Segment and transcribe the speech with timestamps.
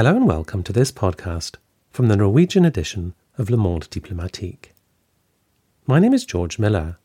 [0.00, 1.56] Hello and welcome to this podcast
[1.90, 4.72] from the Norwegian edition of Le Monde Diplomatique.
[5.86, 6.96] My name is George Miller,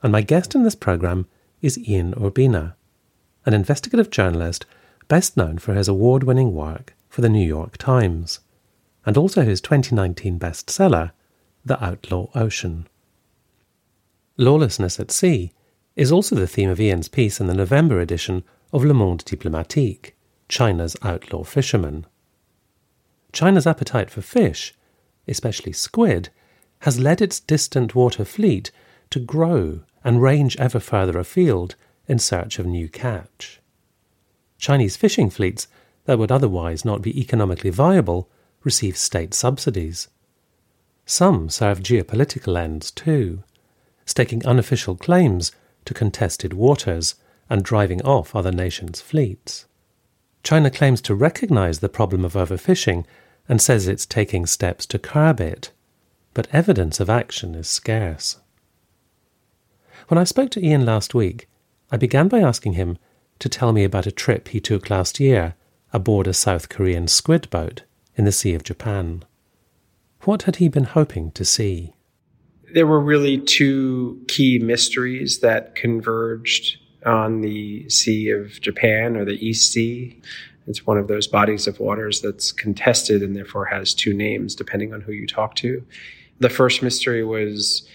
[0.00, 1.26] and my guest in this programme
[1.60, 2.74] is Ian Urbina,
[3.44, 4.64] an investigative journalist
[5.08, 8.38] best known for his award winning work for the New York Times,
[9.04, 11.10] and also his 2019 bestseller,
[11.64, 12.86] The Outlaw Ocean.
[14.36, 15.50] Lawlessness at Sea
[15.96, 20.12] is also the theme of Ian's piece in the November edition of Le Monde Diplomatique,
[20.48, 22.06] China's Outlaw Fishermen.
[23.36, 24.72] China's appetite for fish,
[25.28, 26.30] especially squid,
[26.80, 28.70] has led its distant water fleet
[29.10, 31.74] to grow and range ever further afield
[32.08, 33.60] in search of new catch.
[34.56, 35.68] Chinese fishing fleets
[36.06, 38.30] that would otherwise not be economically viable
[38.64, 40.08] receive state subsidies.
[41.04, 43.42] Some serve geopolitical ends too,
[44.06, 45.52] staking unofficial claims
[45.84, 47.16] to contested waters
[47.50, 49.66] and driving off other nations' fleets.
[50.42, 53.04] China claims to recognize the problem of overfishing
[53.48, 55.70] and says it's taking steps to curb it,
[56.34, 58.38] but evidence of action is scarce.
[60.08, 61.48] When I spoke to Ian last week,
[61.90, 62.98] I began by asking him
[63.38, 65.54] to tell me about a trip he took last year
[65.92, 67.82] aboard a South Korean squid boat
[68.16, 69.24] in the Sea of Japan.
[70.22, 71.94] What had he been hoping to see?
[72.74, 79.46] There were really two key mysteries that converged on the Sea of Japan or the
[79.46, 80.20] East Sea.
[80.66, 84.92] It's one of those bodies of waters that's contested and therefore has two names depending
[84.92, 85.84] on who you talk to.
[86.40, 87.88] The first mystery was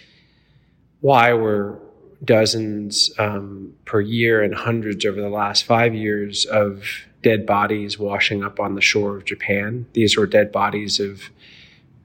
[1.02, 1.80] why were
[2.24, 6.84] dozens um, per year and hundreds over the last five years of
[7.24, 9.86] dead bodies washing up on the shore of Japan.
[9.94, 11.30] These were dead bodies of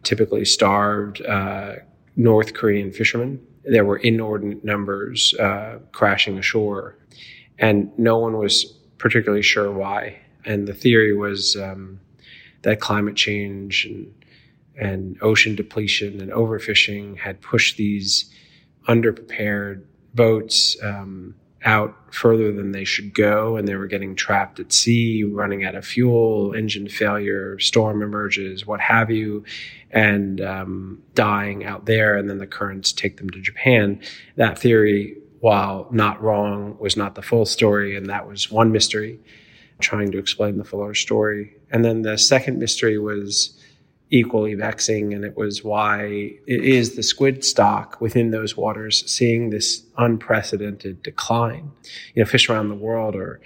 [0.03, 1.77] typically starved uh,
[2.17, 3.45] North Korean fishermen.
[3.65, 6.97] There were inordinate numbers uh, crashing ashore,
[7.59, 8.65] and no one was
[8.99, 12.01] particularly sure why and the theory was um,
[12.63, 14.15] that climate change and,
[14.79, 18.33] and ocean depletion and overfishing had pushed these
[18.89, 19.83] underprepared
[20.15, 21.35] boats um,
[21.65, 25.75] out further than they should go, and they were getting trapped at sea, running out
[25.75, 29.45] of fuel, engine failure, storm emerges, what have you,
[29.91, 34.01] and um, dying out there, and then the currents take them to Japan.
[34.37, 39.19] That theory, while not wrong, was not the full story, and that was one mystery
[39.81, 41.55] trying to explain the fuller story.
[41.71, 43.57] And then the second mystery was
[44.11, 46.05] equally vexing, and it was why
[46.47, 51.73] it is the squid stock within those waters seeing this unprecedented decline.
[52.15, 53.41] You know, fish around the world are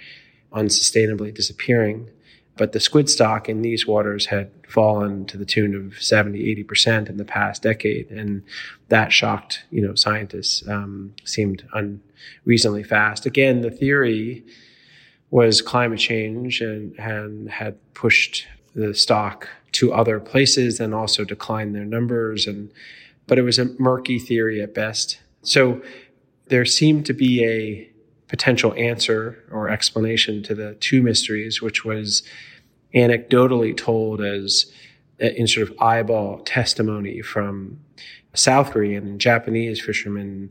[0.53, 2.09] unsustainably disappearing,
[2.57, 7.09] but the squid stock in these waters had fallen to the tune of 70, 80%
[7.09, 8.09] in the past decade.
[8.11, 8.43] And
[8.89, 13.25] that shocked, you know, scientists, um, seemed unreasonably fast.
[13.25, 14.45] Again, the theory
[15.31, 21.73] was climate change and, and had pushed the stock to other places and also declined
[21.73, 22.71] their numbers and
[23.27, 25.21] but it was a murky theory at best.
[25.41, 25.81] So
[26.47, 27.89] there seemed to be a
[28.27, 32.23] potential answer or explanation to the two mysteries which was
[32.93, 34.71] anecdotally told as
[35.19, 37.79] in sort of eyeball testimony from
[38.33, 40.49] South Korean and Japanese fishermen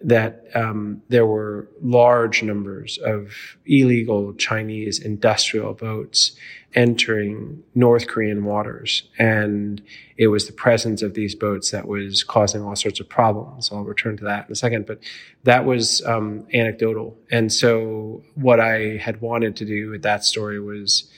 [0.00, 3.32] that um, there were large numbers of
[3.66, 6.36] illegal Chinese industrial boats
[6.74, 9.08] entering North Korean waters.
[9.18, 9.82] And
[10.16, 13.70] it was the presence of these boats that was causing all sorts of problems.
[13.72, 14.86] I'll return to that in a second.
[14.86, 15.00] But
[15.44, 17.16] that was um, anecdotal.
[17.30, 21.10] And so what I had wanted to do with that story was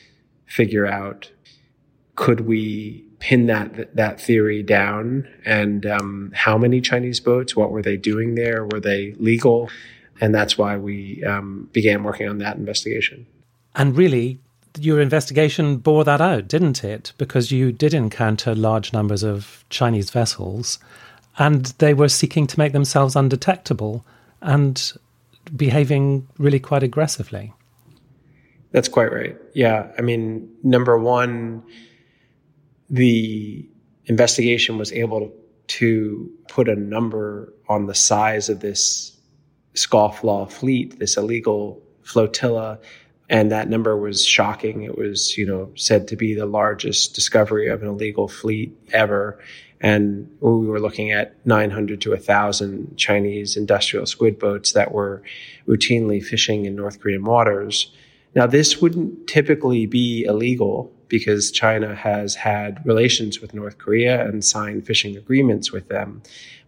[0.46, 1.30] figure out
[2.14, 7.54] could we pin that that theory down and um, how many Chinese boats?
[7.54, 8.66] What were they doing there?
[8.66, 9.70] Were they legal?
[10.20, 13.26] And that's why we um, began working on that investigation.
[13.74, 14.38] And really,
[14.78, 17.12] your investigation bore that out, didn't it?
[17.16, 20.78] Because you did encounter large numbers of Chinese vessels,
[21.38, 24.04] and they were seeking to make themselves undetectable
[24.42, 24.92] and
[25.56, 27.52] behaving really quite aggressively.
[28.72, 29.36] That's quite right.
[29.54, 29.90] Yeah.
[29.98, 31.62] I mean, number one,
[32.90, 33.68] the
[34.06, 35.32] investigation was able
[35.68, 39.16] to, put a number on the size of this
[39.74, 42.80] scofflaw fleet, this illegal flotilla.
[43.28, 44.82] And that number was shocking.
[44.82, 49.38] It was, you know, said to be the largest discovery of an illegal fleet ever.
[49.80, 55.22] And we were looking at 900 to 1,000 Chinese industrial squid boats that were
[55.68, 57.92] routinely fishing in North Korean waters.
[58.34, 64.42] Now, this wouldn't typically be illegal because China has had relations with North Korea and
[64.42, 66.22] signed fishing agreements with them.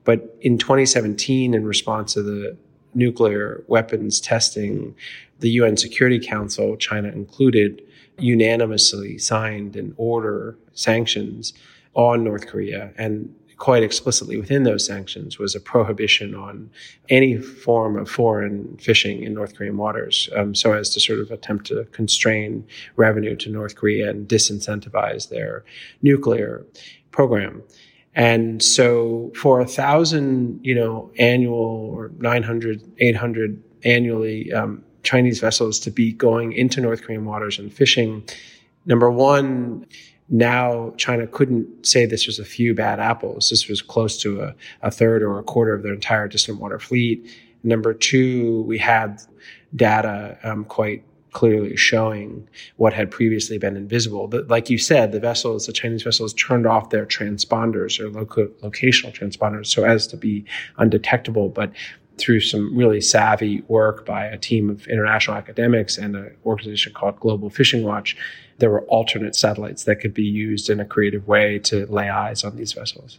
[0.04, 2.56] But in 2017, in response to the
[2.94, 4.94] nuclear weapons testing,
[5.40, 7.82] the UN Security Council, China included,
[8.18, 11.54] unanimously signed an order sanctions
[11.94, 12.92] on North Korea.
[12.98, 16.70] And quite explicitly within those sanctions was a prohibition on
[17.08, 21.30] any form of foreign fishing in North Korean waters, um, so as to sort of
[21.30, 22.64] attempt to constrain
[22.96, 25.64] revenue to North Korea and disincentivize their
[26.02, 26.66] nuclear
[27.10, 27.62] program.
[28.14, 35.80] And so for a thousand, you know, annual or 900, 800 annually, um, Chinese vessels
[35.80, 38.22] to be going into North Korean waters and fishing,
[38.86, 39.86] number one,
[40.32, 43.50] now China couldn't say this was a few bad apples.
[43.50, 46.78] This was close to a, a third or a quarter of their entire distant water
[46.78, 47.30] fleet.
[47.62, 49.22] Number two, we had
[49.76, 54.26] data um, quite clearly showing what had previously been invisible.
[54.26, 59.14] But like you said, the vessels, the Chinese vessels turned off their transponders or locational
[59.14, 60.44] transponders so as to be
[60.78, 61.50] undetectable.
[61.50, 61.72] But
[62.22, 67.18] through some really savvy work by a team of international academics and an organization called
[67.18, 68.16] Global Fishing Watch,
[68.58, 72.44] there were alternate satellites that could be used in a creative way to lay eyes
[72.44, 73.18] on these vessels.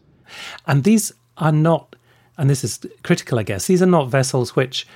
[0.65, 1.95] And these are not,
[2.37, 4.87] and this is critical, I guess, these are not vessels which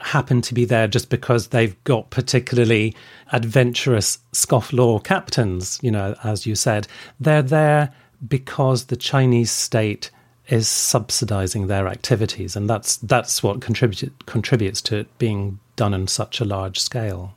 [0.00, 2.94] happen to be there just because they've got particularly
[3.32, 6.86] adventurous scofflaw captains, you know, as you said.
[7.18, 7.92] They're there
[8.26, 10.10] because the Chinese state
[10.48, 16.06] is subsidizing their activities, and that's that's what contribute, contributes to it being done on
[16.06, 17.34] such a large scale.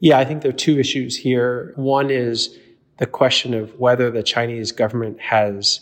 [0.00, 1.72] Yeah, I think there are two issues here.
[1.76, 2.56] One is
[2.98, 5.80] the question of whether the Chinese government has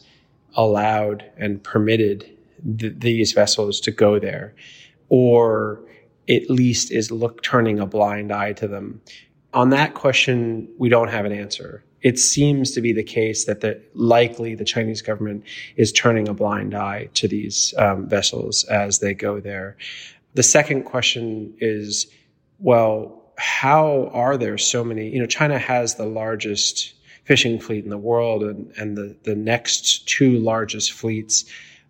[0.54, 2.30] allowed and permitted
[2.78, 4.54] th- these vessels to go there,
[5.08, 5.80] or
[6.28, 9.00] at least is look turning a blind eye to them.
[9.52, 13.62] On that question, we don't have an answer it seems to be the case that
[13.62, 15.42] the, likely the Chinese government
[15.74, 19.76] is turning a blind eye to these um, vessels as they go there.
[20.34, 22.06] The second question is,
[22.60, 25.08] well, how are there so many?
[25.08, 26.94] You know, China has the largest
[27.24, 31.44] fishing fleet in the world, and, and the, the next two largest fleets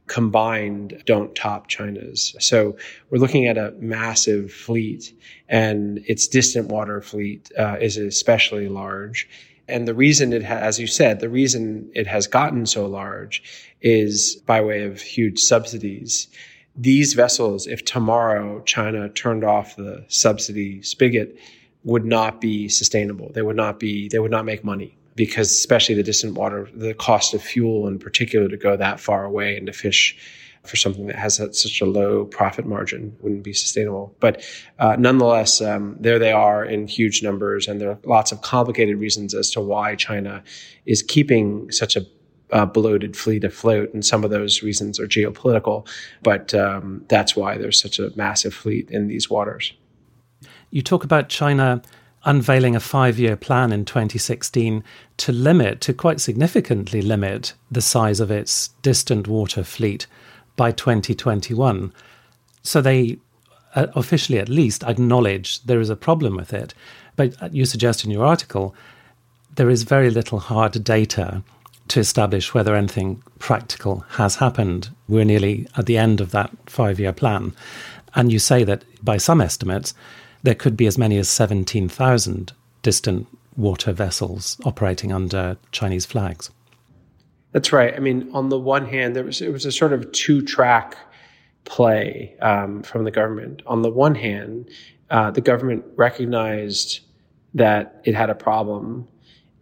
[0.07, 2.35] combined don't top China's.
[2.41, 2.79] So
[3.11, 5.13] we're looking at a massive fleet,
[5.47, 9.29] and its distant water fleet uh, is especially large.
[9.69, 13.43] And the reason it has, as you said, the reason it has gotten so large
[13.83, 16.29] is by way of huge subsidies.
[16.77, 21.37] These vessels, if tomorrow China turned off the subsidy spigot,
[21.85, 23.31] would not be sustainable.
[23.33, 26.95] They would not be, they would not make money because especially the distant water, the
[26.95, 30.17] cost of fuel in particular to go that far away and to fish
[30.69, 34.15] for something that has such a low profit margin wouldn't be sustainable.
[34.21, 34.43] But
[34.79, 38.99] uh, nonetheless, um, there they are in huge numbers, and there are lots of complicated
[38.99, 40.43] reasons as to why China
[40.85, 42.07] is keeping such a
[42.53, 45.89] uh, bloated fleet afloat, and some of those reasons are geopolitical,
[46.23, 49.73] but um, that's why there's such a massive fleet in these waters.
[50.71, 51.83] You talk about China
[52.25, 54.85] unveiling a five year plan in 2016
[55.17, 60.07] to limit, to quite significantly limit, the size of its distant water fleet
[60.57, 61.93] by 2021.
[62.63, 63.19] So they
[63.75, 66.75] uh, officially, at least, acknowledge there is a problem with it.
[67.15, 68.75] But you suggest in your article
[69.55, 71.43] there is very little hard data
[71.89, 74.91] to establish whether anything practical has happened.
[75.09, 77.55] We're nearly at the end of that five year plan.
[78.15, 79.95] And you say that by some estimates,
[80.43, 86.51] there could be as many as 17,000 distant water vessels operating under Chinese flags.
[87.57, 87.95] That's right.
[87.97, 90.95] I mean, on the one hand, there was it was a sort of two track
[91.65, 93.63] play um, from the government.
[93.67, 94.69] On the one hand,
[95.09, 97.01] uh, the government recognized
[97.55, 99.09] that it had a problem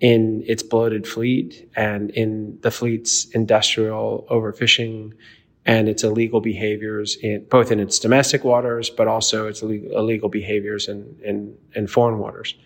[0.00, 5.12] in its bloated fleet and in the fleet's industrial overfishing
[5.64, 10.88] and its illegal behaviors in both in its domestic waters, but also its illegal behaviors
[10.88, 12.56] in, in, in foreign waters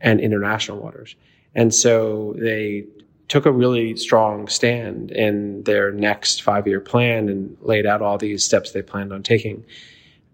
[0.00, 1.16] and international waters.
[1.56, 2.84] And so they
[3.28, 8.18] took a really strong stand in their next five year plan and laid out all
[8.18, 9.64] these steps they planned on taking.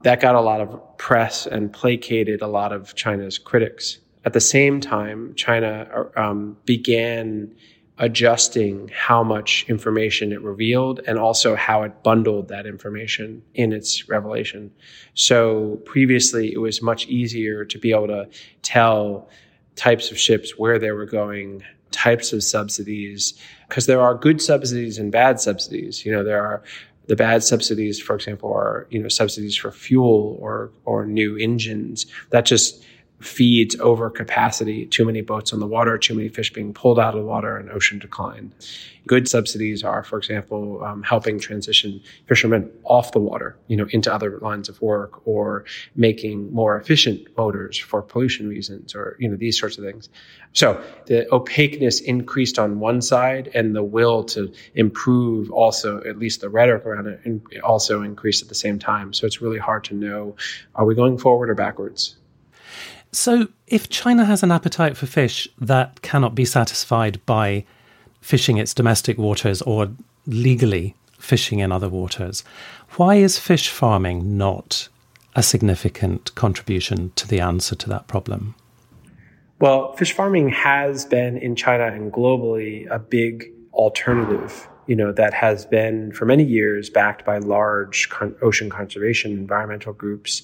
[0.03, 3.99] That got a lot of press and placated a lot of China's critics.
[4.25, 7.55] At the same time, China um, began
[7.99, 14.09] adjusting how much information it revealed and also how it bundled that information in its
[14.09, 14.73] revelation.
[15.15, 18.29] So previously, it was much easier to be able to
[18.63, 19.29] tell
[19.77, 23.35] types of ships where they were going, types of subsidies
[23.69, 26.05] because there are good subsidies and bad subsidies.
[26.05, 26.63] You know, there are
[27.07, 32.07] the bad subsidies, for example, are you know subsidies for fuel or or new engines
[32.31, 32.85] that just
[33.23, 37.15] feeds over capacity, too many boats on the water, too many fish being pulled out
[37.15, 38.53] of the water, and ocean decline.
[39.07, 44.13] Good subsidies are, for example, um, helping transition fishermen off the water, you know, into
[44.13, 45.65] other lines of work, or
[45.97, 50.09] making more efficient motors for pollution reasons, or you know these sorts of things.
[50.53, 56.41] So the opaqueness increased on one side, and the will to improve also, at least
[56.41, 59.13] the rhetoric around it, also increased at the same time.
[59.13, 60.37] So it's really hard to know:
[60.75, 62.17] are we going forward or backwards?
[63.13, 67.65] So, if China has an appetite for fish that cannot be satisfied by
[68.23, 69.91] fishing its domestic waters or
[70.27, 72.43] legally fishing in other waters,
[72.97, 74.89] why is fish farming not
[75.37, 78.55] a significant contribution to the answer to that problem?
[79.61, 85.35] Well, fish farming has been in China and globally a big alternative, you know, that
[85.35, 90.43] has been for many years backed by large con- ocean conservation environmental groups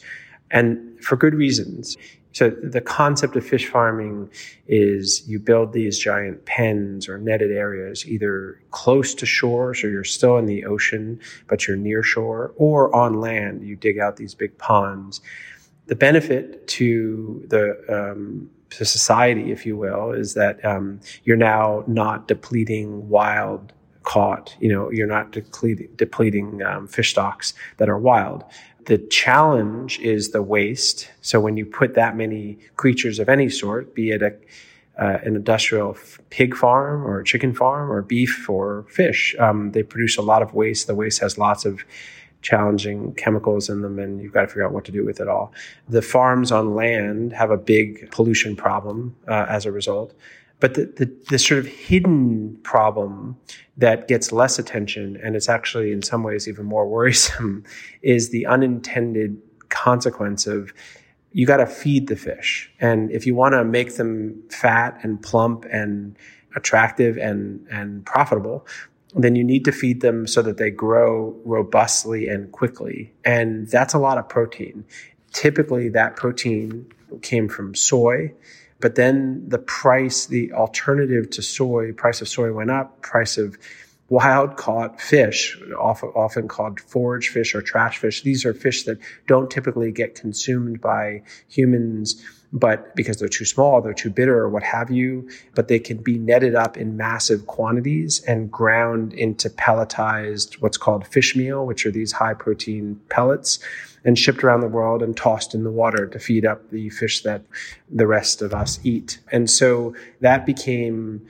[0.50, 1.96] and for good reasons.
[2.32, 4.30] So the concept of fish farming
[4.66, 10.04] is you build these giant pens or netted areas either close to shore, so you're
[10.04, 14.34] still in the ocean, but you're near shore, or on land, you dig out these
[14.34, 15.20] big ponds.
[15.86, 21.82] The benefit to the um, to society, if you will, is that um, you're now
[21.86, 24.54] not depleting wild caught.
[24.60, 28.44] You know, you're not depleting, depleting um, fish stocks that are wild.
[28.88, 31.10] The challenge is the waste.
[31.20, 34.34] So when you put that many creatures of any sort, be it a,
[34.98, 35.94] uh, an industrial
[36.30, 40.54] pig farm or chicken farm or beef or fish, um, they produce a lot of
[40.54, 40.86] waste.
[40.86, 41.84] The waste has lots of
[42.40, 45.28] challenging chemicals in them and you've got to figure out what to do with it
[45.28, 45.52] all.
[45.90, 50.14] The farms on land have a big pollution problem uh, as a result.
[50.60, 53.36] But the, the, the, sort of hidden problem
[53.76, 57.64] that gets less attention, and it's actually in some ways even more worrisome,
[58.02, 60.72] is the unintended consequence of
[61.32, 62.72] you got to feed the fish.
[62.80, 66.16] And if you want to make them fat and plump and
[66.56, 68.66] attractive and, and profitable,
[69.14, 73.12] then you need to feed them so that they grow robustly and quickly.
[73.24, 74.84] And that's a lot of protein.
[75.32, 76.90] Typically, that protein
[77.22, 78.34] came from soy
[78.80, 83.58] but then the price, the alternative to soy, price of soy went up, price of
[84.08, 88.22] wild caught fish, often, often called forage fish or trash fish.
[88.22, 93.82] These are fish that don't typically get consumed by humans, but because they're too small,
[93.82, 97.46] they're too bitter or what have you, but they can be netted up in massive
[97.46, 103.58] quantities and ground into pelletized, what's called fish meal, which are these high protein pellets
[104.04, 107.22] and shipped around the world and tossed in the water to feed up the fish
[107.22, 107.42] that
[107.90, 109.18] the rest of us eat.
[109.30, 111.26] And so that became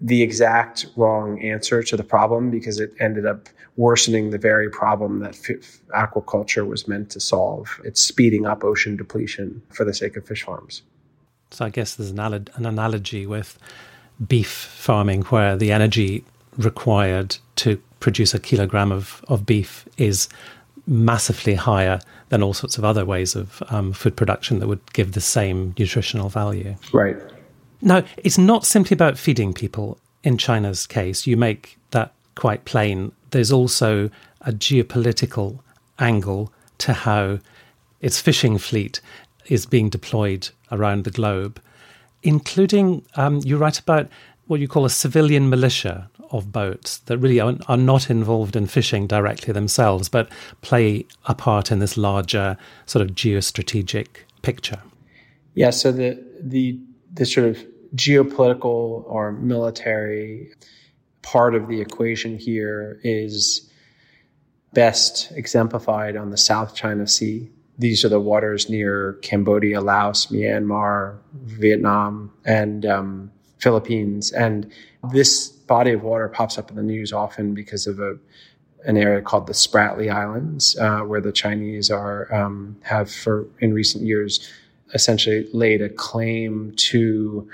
[0.00, 5.20] the exact wrong answer to the problem because it ended up worsening the very problem
[5.20, 7.80] that f- aquaculture was meant to solve.
[7.84, 10.82] It's speeding up ocean depletion for the sake of fish farms.
[11.50, 13.58] So I guess there's an, an analogy with
[14.26, 16.24] beef farming where the energy
[16.56, 20.28] required to produce a kilogram of, of beef is
[20.86, 25.12] massively higher than all sorts of other ways of um, food production that would give
[25.12, 26.74] the same nutritional value.
[26.92, 27.16] Right.
[27.82, 29.98] Now, it's not simply about feeding people.
[30.22, 33.12] In China's case, you make that quite plain.
[33.30, 34.10] There's also
[34.42, 35.60] a geopolitical
[35.98, 37.38] angle to how
[38.00, 39.00] its fishing fleet
[39.46, 41.60] is being deployed around the globe,
[42.22, 44.08] including um, you write about
[44.46, 48.66] what you call a civilian militia of boats that really are, are, not involved in
[48.66, 50.28] fishing directly themselves, but
[50.60, 52.56] play a part in this larger
[52.86, 54.06] sort of geostrategic
[54.42, 54.80] picture.
[55.54, 55.70] Yeah.
[55.70, 56.78] So the the
[57.12, 57.64] the sort of
[57.94, 60.52] geopolitical or military
[61.22, 63.70] part of the equation here is
[64.72, 67.50] best exemplified on the South China Sea.
[67.78, 74.32] These are the waters near Cambodia, Laos, Myanmar, Vietnam, and um, Philippines.
[74.32, 74.70] And
[75.12, 78.18] this body of water pops up in the news often because of a
[78.86, 83.74] an area called the Spratly Islands, uh, where the Chinese are um, have for in
[83.74, 84.50] recent years
[84.94, 87.48] essentially laid a claim to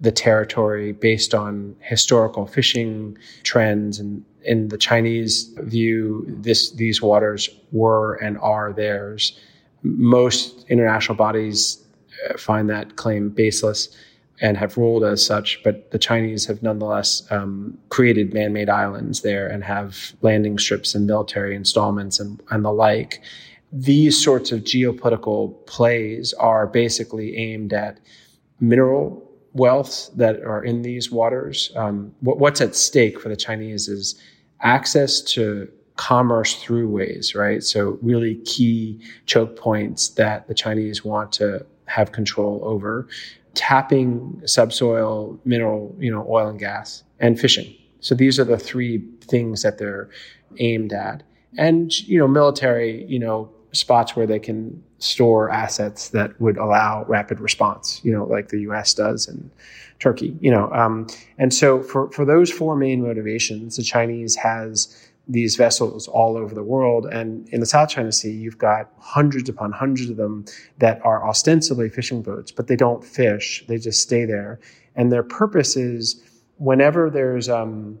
[0.00, 7.48] the territory based on historical fishing trends and in the Chinese view, this these waters
[7.70, 9.38] were and are theirs.
[9.82, 11.84] Most international bodies
[12.28, 13.96] uh, find that claim baseless
[14.40, 19.46] and have ruled as such, but the Chinese have nonetheless um, created man-made islands there
[19.46, 23.22] and have landing strips and military installments and, and the like.
[23.72, 28.00] These sorts of geopolitical plays are basically aimed at
[28.60, 31.72] mineral wealth that are in these waters.
[31.76, 34.20] Um, what, what's at stake for the Chinese is
[34.60, 37.62] access to commerce throughways, right?
[37.62, 43.08] So really key choke points that the Chinese want to have control over,
[43.54, 47.74] tapping subsoil, mineral, you know, oil and gas, and fishing.
[48.00, 50.08] So these are the three things that they're
[50.58, 51.22] aimed at.
[51.58, 57.04] And, you know, military, you know, spots where they can store assets that would allow
[57.08, 59.50] rapid response, you know, like the US does in
[59.98, 60.70] Turkey, you know.
[60.72, 61.06] Um,
[61.38, 66.54] and so for, for those four main motivations, the Chinese has these vessels all over
[66.54, 67.06] the world.
[67.06, 70.44] And in the South China Sea, you've got hundreds upon hundreds of them
[70.78, 73.64] that are ostensibly fishing boats, but they don't fish.
[73.68, 74.58] They just stay there.
[74.96, 76.22] And their purpose is
[76.58, 77.98] whenever there's, um,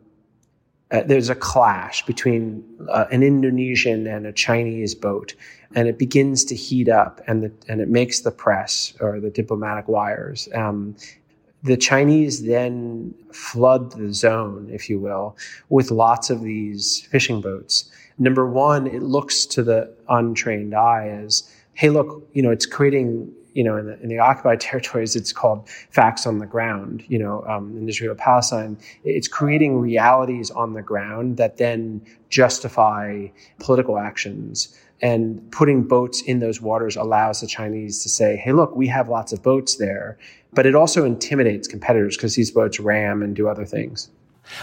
[0.92, 5.34] uh, there's a clash between uh, an Indonesian and a Chinese boat,
[5.74, 9.30] and it begins to heat up, and the, and it makes the press or the
[9.30, 10.48] diplomatic wires.
[10.54, 10.94] Um,
[11.62, 15.36] the Chinese then flood the zone, if you will,
[15.68, 17.90] with lots of these fishing boats.
[18.18, 23.32] Number one, it looks to the untrained eye as, hey, look, you know, it's creating,
[23.54, 27.18] you know, in the, in the occupied territories, it's called facts on the ground, you
[27.18, 28.78] know, um, in Israel Palestine.
[29.04, 33.26] It's creating realities on the ground that then justify
[33.58, 38.74] political actions and putting boats in those waters allows the Chinese to say, hey, look,
[38.76, 40.16] we have lots of boats there.
[40.52, 44.10] But it also intimidates competitors because these boats ram and do other things.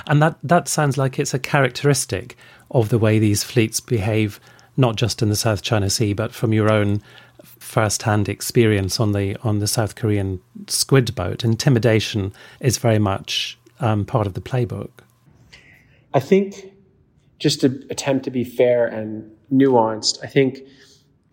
[0.08, 2.38] And that, that sounds like it's a characteristic
[2.72, 4.40] of the way these fleets behave,
[4.78, 7.02] not just in the South China Sea, but from your own
[7.60, 11.44] first-hand experience on the on the South Korean squid boat.
[11.44, 14.92] Intimidation is very much um, part of the playbook.
[16.14, 16.74] I think
[17.40, 20.20] just to attempt to be fair and nuanced.
[20.24, 20.60] I think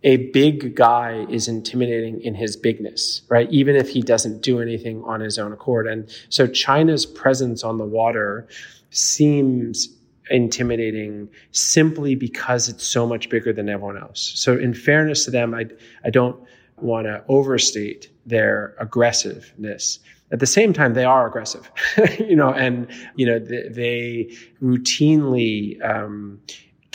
[0.02, 3.50] a big guy is intimidating in his bigness, right?
[3.50, 5.86] Even if he doesn't do anything on his own accord.
[5.86, 8.46] And so China's presence on the water
[8.90, 9.88] seems
[10.30, 14.32] intimidating simply because it's so much bigger than everyone else.
[14.34, 15.66] So in fairness to them, I,
[16.04, 16.38] I don't
[16.78, 19.98] want to overstate their aggressiveness.
[20.32, 21.70] At the same time, they are aggressive,
[22.18, 26.40] you know, and, you know, they, they routinely, um,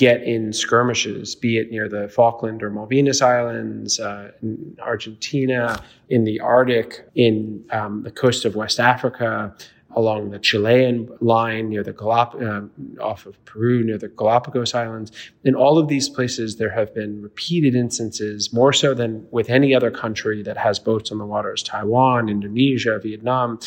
[0.01, 5.79] get in skirmishes, be it near the Falkland or Malvinas Islands, uh, in Argentina,
[6.09, 9.55] in the Arctic, in um, the coast of West Africa,
[9.95, 15.11] along the Chilean line near the Galap- uh, off of Peru near the Galapagos Islands.
[15.43, 19.75] In all of these places, there have been repeated instances, more so than with any
[19.75, 23.59] other country that has boats on the waters, Taiwan, Indonesia, Vietnam,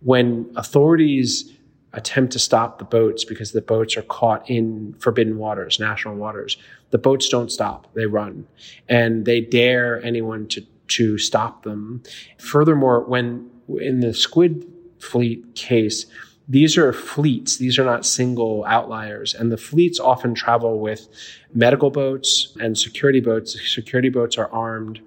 [0.00, 1.52] when authorities
[1.94, 6.56] attempt to stop the boats because the boats are caught in forbidden waters, national waters.
[6.90, 8.46] The boats don't stop, they run.
[8.88, 12.02] And they dare anyone to, to stop them.
[12.38, 14.71] Furthermore, when in the squid
[15.02, 16.06] fleet case,
[16.48, 17.56] these are fleets.
[17.56, 19.34] These are not single outliers.
[19.34, 21.08] And the fleets often travel with
[21.54, 23.56] medical boats and security boats.
[23.74, 25.00] Security boats are armed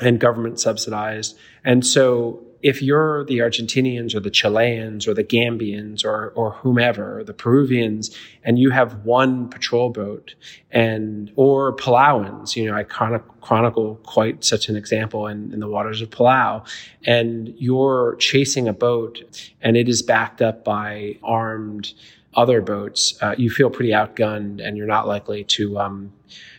[0.00, 1.36] and government subsidized.
[1.64, 7.24] And so if you're the Argentinians or the Chileans or the Gambians or, or whomever,
[7.24, 10.34] the Peruvians, and you have one patrol boat
[10.70, 16.00] and, or Palauans, you know, I chronicle quite such an example in, in the waters
[16.00, 16.66] of Palau,
[17.04, 19.22] and you're chasing a boat
[19.60, 21.92] and it is backed up by armed
[22.34, 26.12] other boats, uh, you feel pretty outgunned and you're not likely to, um,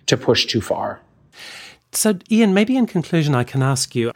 [0.06, 1.02] to push too far.
[1.94, 4.12] So, Ian, maybe in conclusion, I can ask you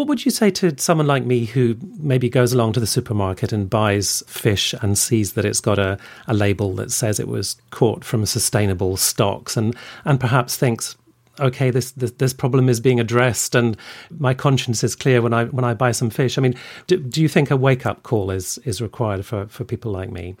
[0.00, 3.52] what would you say to someone like me who maybe goes along to the supermarket
[3.52, 7.60] and buys fish and sees that it's got a, a label that says it was
[7.68, 10.96] caught from sustainable stocks and, and perhaps thinks,
[11.38, 13.76] okay, this, this, this problem is being addressed, and
[14.18, 16.38] my conscience is clear when I when I buy some fish.
[16.38, 16.54] I mean,
[16.86, 20.10] do, do you think a wake up call is is required for for people like
[20.10, 20.34] me?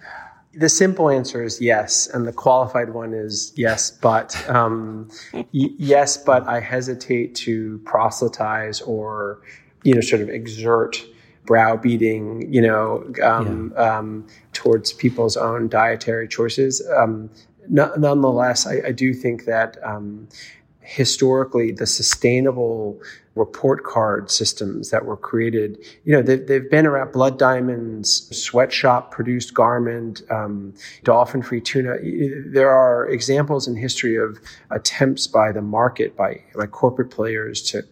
[0.58, 6.18] the simple answer is yes, and the qualified one is yes, but um, y- yes,
[6.18, 9.42] but I hesitate to proselytize or
[9.84, 11.06] you know sort of exert
[11.46, 13.98] browbeating, you know, um, yeah.
[13.98, 16.86] um, towards people's own dietary choices.
[16.96, 17.30] Um,
[17.70, 20.28] nonetheless, I, I, do think that um,
[20.88, 22.98] historically the sustainable
[23.36, 25.78] report card systems that were created.
[26.06, 30.74] You know, they've, they've been around Blood Diamonds, Sweatshop produced garment, um,
[31.04, 31.98] dolphin free tuna.
[32.46, 34.40] There are examples in history of
[34.72, 37.84] attempts by the market, by, by corporate players to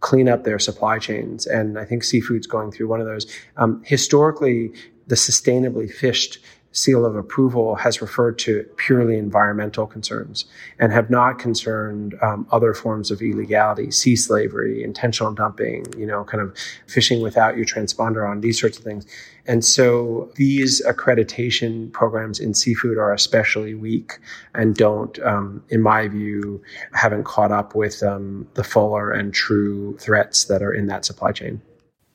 [0.00, 1.46] clean up their supply chains.
[1.46, 3.26] And I think seafood's going through one of those.
[3.58, 4.72] Um, historically,
[5.06, 6.38] the sustainably fished
[6.72, 10.46] seal of approval has referred to purely environmental concerns
[10.78, 16.24] and have not concerned um, other forms of illegality, sea slavery, intentional dumping, you know,
[16.24, 16.56] kind of
[16.86, 19.06] fishing without your transponder on, these sorts of things.
[19.46, 24.18] And so these accreditation programs in seafood are especially weak
[24.54, 29.96] and don't, um, in my view, haven't caught up with um, the fuller and true
[29.98, 31.60] threats that are in that supply chain.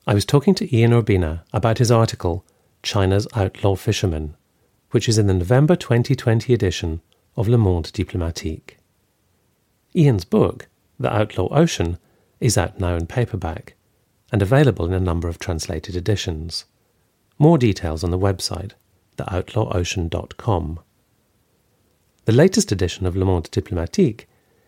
[0.07, 2.45] I was talking to Ian Urbina about his article,
[2.81, 4.35] China's Outlaw Fishermen,
[4.97, 7.01] which is in the November 2020 edition
[7.35, 8.77] of Le Monde Diplomatique.
[9.95, 10.67] Ian's book,
[10.99, 11.99] The Outlaw Ocean,
[12.39, 13.75] is out now in paperback
[14.31, 16.65] and available in a number of translated editions.
[17.37, 18.71] More details on the website,
[19.17, 20.79] theoutlawocean.com.
[22.25, 24.25] The latest edition of Le Monde Diplomatique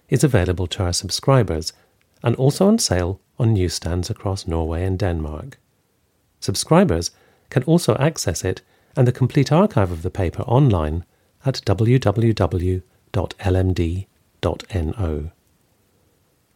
[0.09, 1.73] is available to our subscribers
[2.21, 5.57] and also on sale on newsstands across Norway and Denmark.
[6.39, 7.09] Subscribers
[7.49, 8.61] can also access it
[8.99, 11.05] and the complete archive of the paper online
[11.45, 12.81] at www.lmd.no.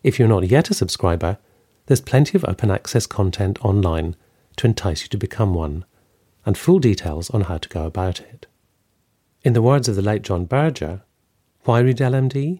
[0.04, 1.38] If you're not yet a subscriber,
[1.86, 4.18] there's plenty of open access content online
[4.58, 5.86] to entice you to become one,
[6.46, 8.46] and full details on how to go about it.
[9.44, 11.02] In the words of the late John Berger,
[11.64, 12.60] why read LMD?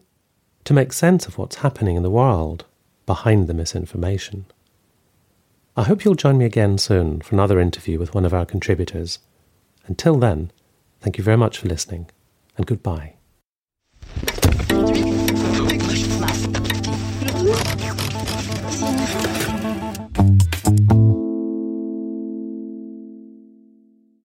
[0.64, 2.64] To make sense of what's happening in the world
[3.04, 4.46] behind the misinformation.
[5.76, 9.18] I hope you'll join me again soon for another interview with one of our contributors.
[9.86, 10.50] Until then,
[11.00, 12.10] thank you very much for listening,
[12.56, 13.14] and goodbye.